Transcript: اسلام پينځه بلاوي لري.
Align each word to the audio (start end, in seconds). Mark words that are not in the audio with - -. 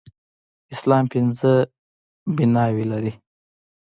اسلام 0.75 1.03
پينځه 1.13 1.53
بلاوي 2.35 2.85
لري. 2.91 3.13